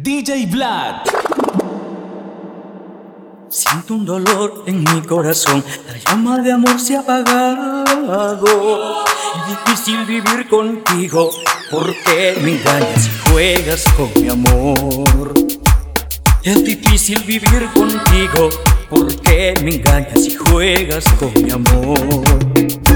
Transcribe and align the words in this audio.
DJ 0.00 0.46
Vlad. 0.46 1.02
Siento 3.48 3.94
un 3.94 4.06
dolor 4.06 4.62
en 4.66 4.84
mi 4.84 5.02
corazón, 5.02 5.64
la 5.88 5.98
llama 5.98 6.38
de 6.38 6.52
amor 6.52 6.78
se 6.78 6.94
ha 6.94 7.00
apagado. 7.00 9.04
Es 9.34 9.48
difícil 9.48 10.06
vivir 10.06 10.46
contigo, 10.48 11.30
porque 11.68 12.38
me 12.44 12.52
engañas 12.52 13.08
y 13.08 13.28
juegas 13.28 13.84
con 13.96 14.08
mi 14.22 14.28
amor. 14.28 15.34
Es 16.44 16.62
difícil 16.62 17.18
vivir 17.24 17.68
contigo, 17.74 18.50
porque 18.88 19.54
me 19.64 19.74
engañas 19.74 20.28
y 20.28 20.36
juegas 20.36 21.06
con 21.18 21.32
mi 21.42 21.50
amor. 21.50 22.87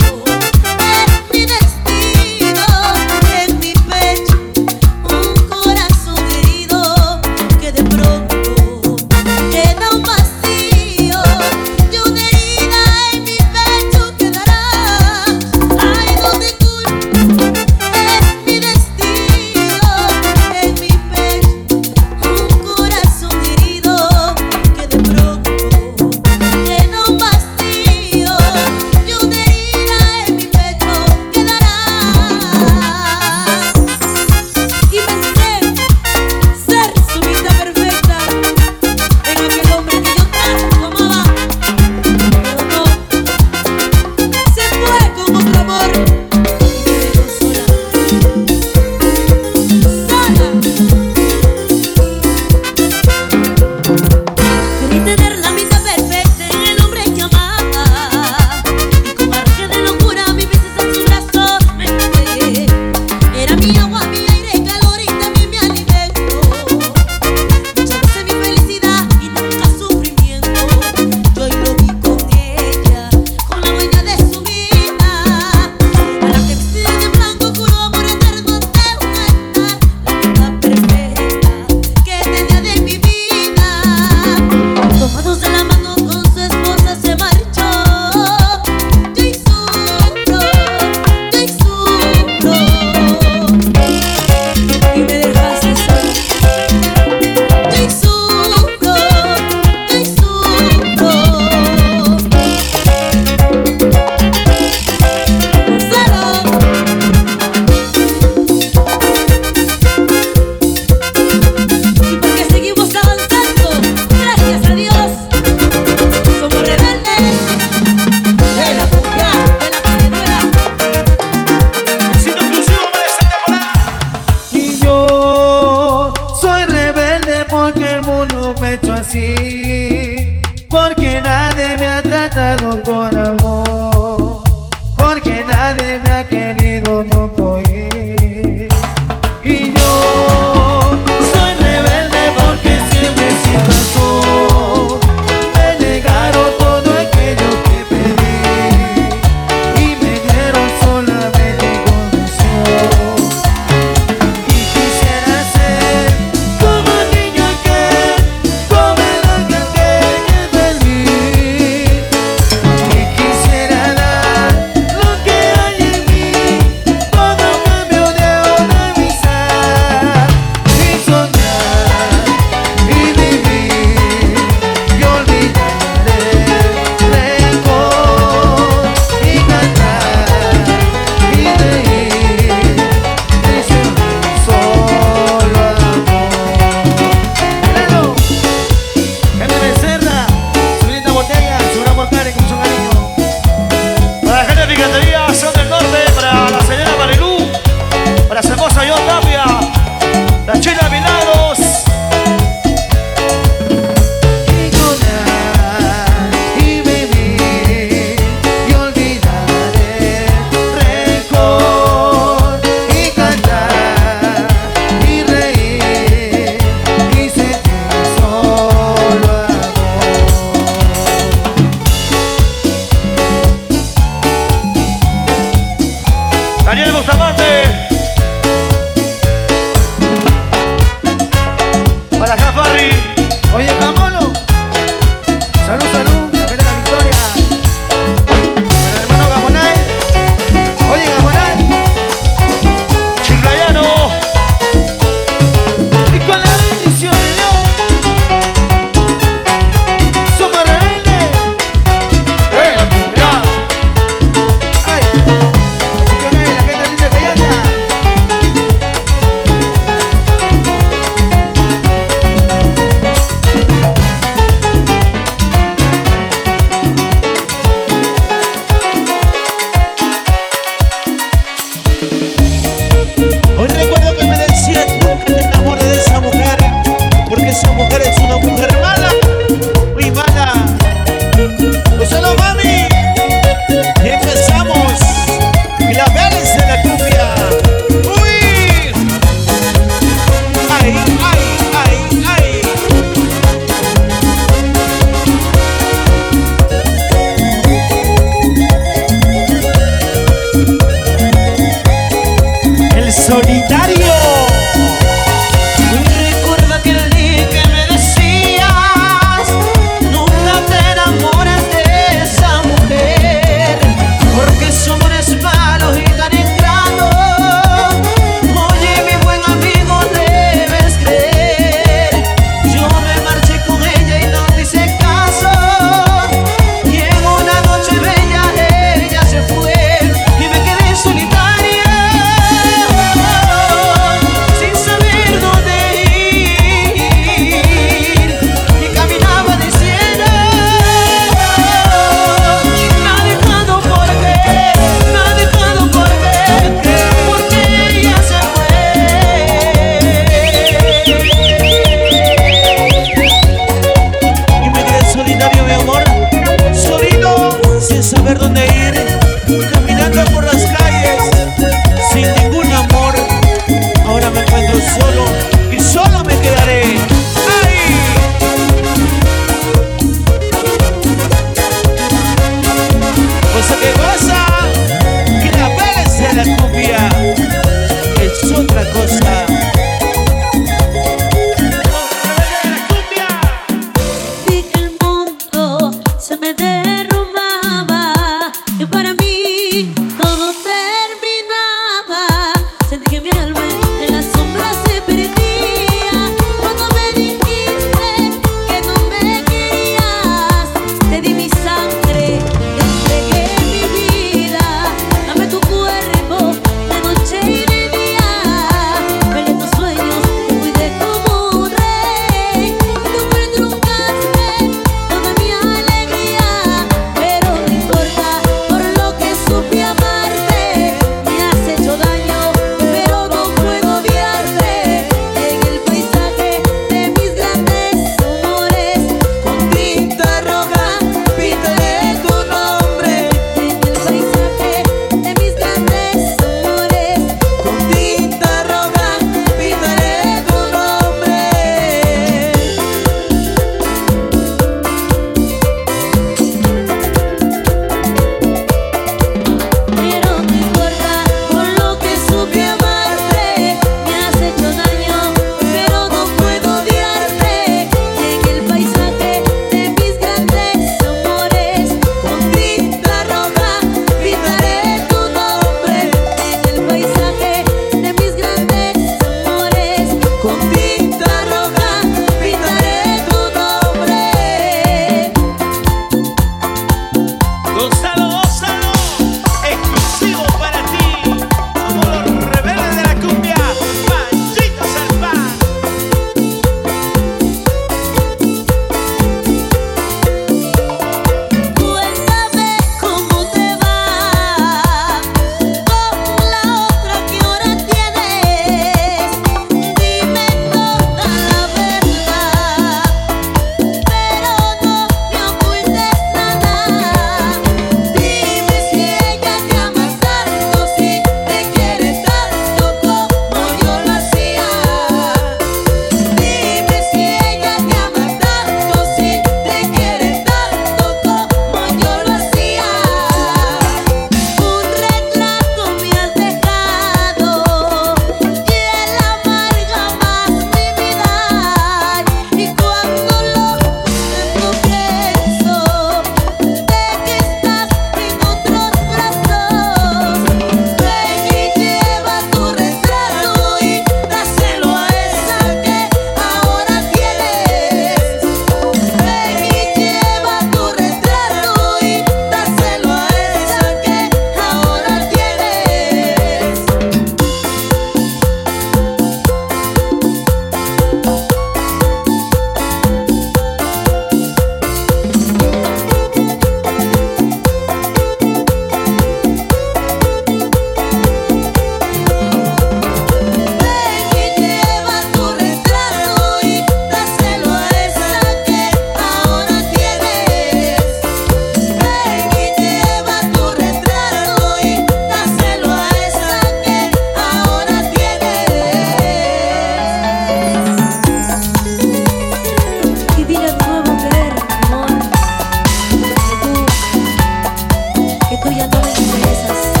tú 598.61 598.71
ya 598.71 598.87
no. 598.87 600.00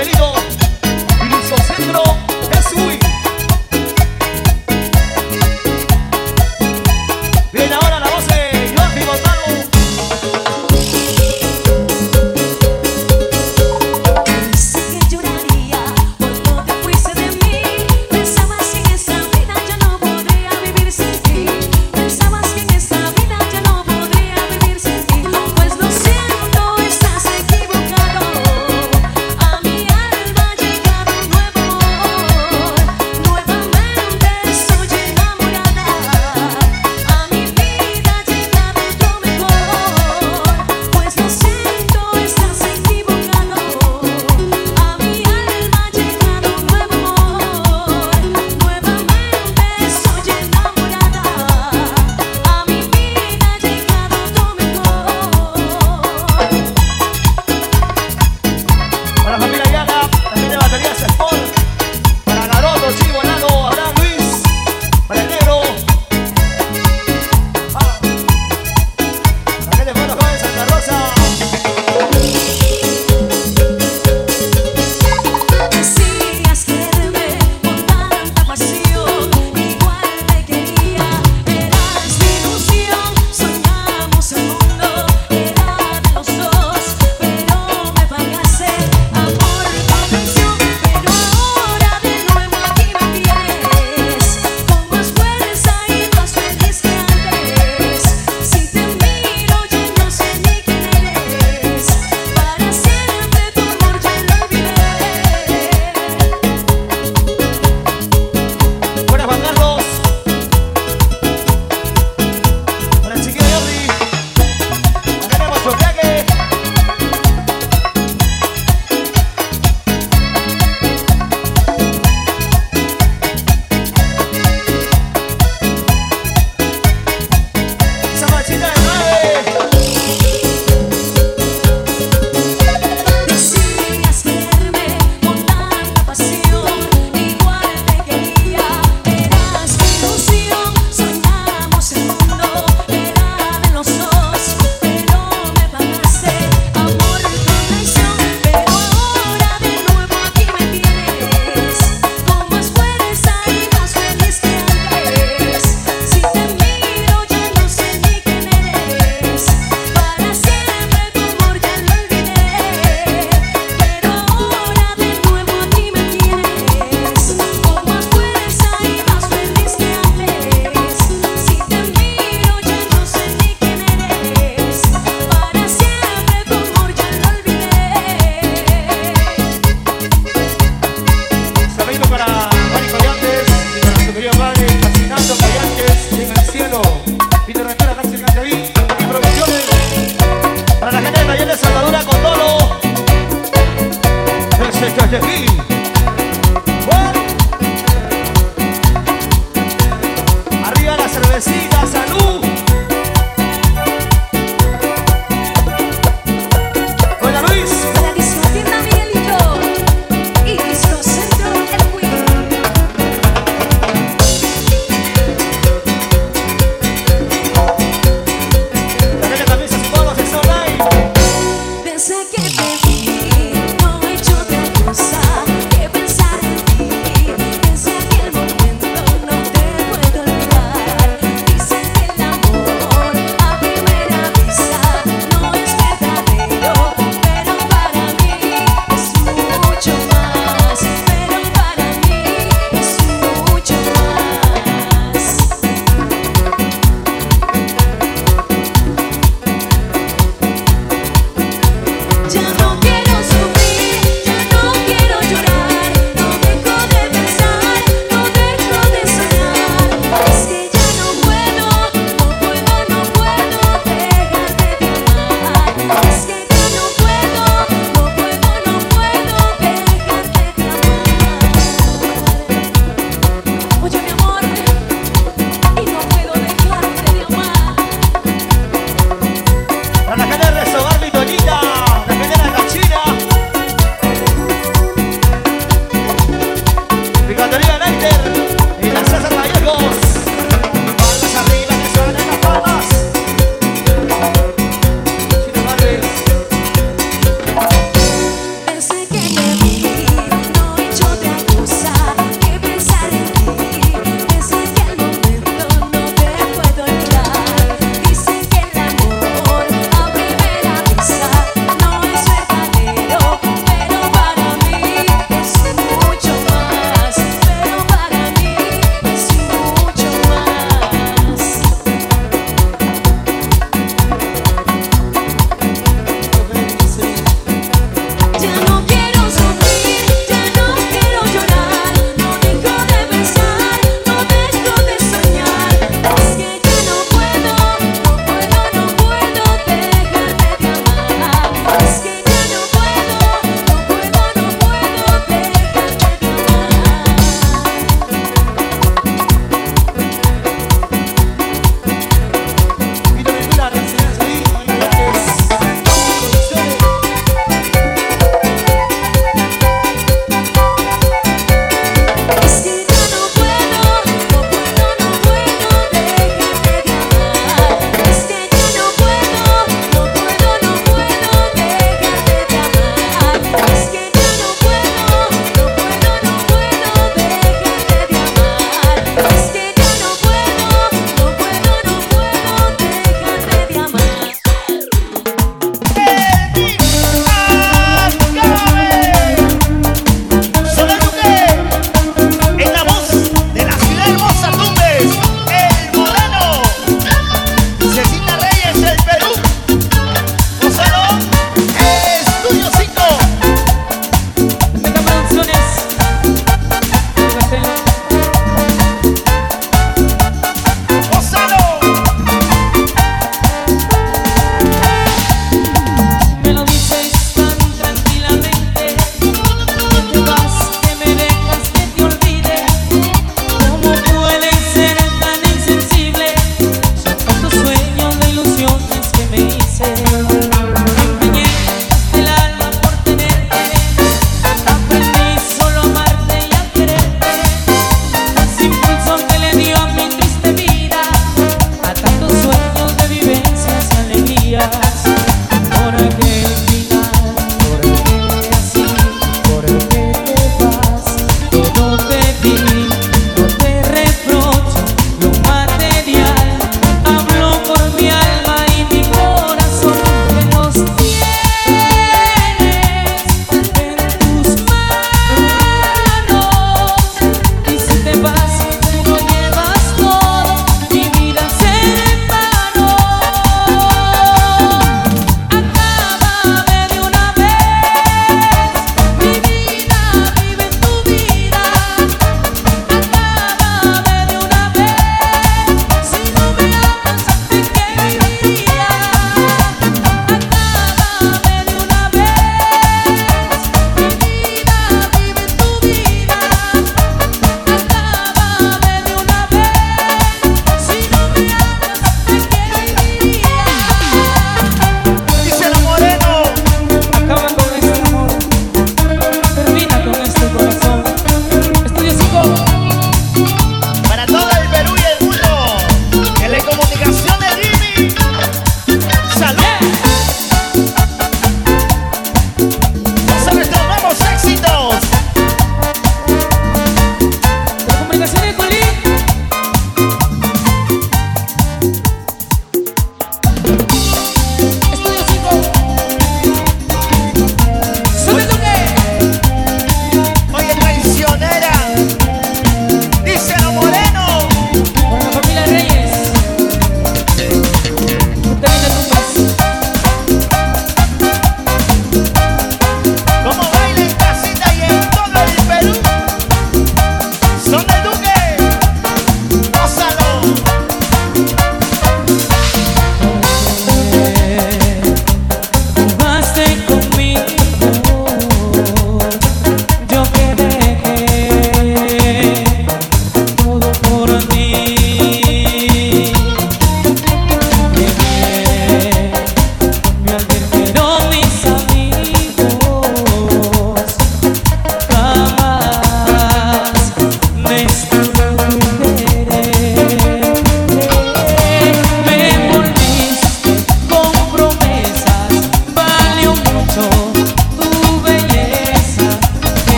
mi 0.00 0.06
querido 0.06 0.32
Vinicio 1.20 1.56
Centro, 1.58 2.02
es 2.52 3.09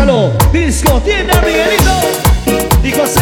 Gózalo, 0.00 0.32
disco 0.50 0.98
tienda 1.02 1.42
Miguelito. 1.42 2.00
Y 2.82 2.90
José 2.90 3.20